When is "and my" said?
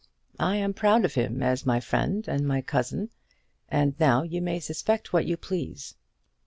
2.27-2.63